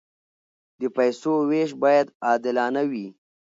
د 0.79 0.81
پیسو 0.95 1.33
وېش 1.49 1.69
باید 1.83 2.07
عادلانه 2.27 2.81
وي. 2.91 3.07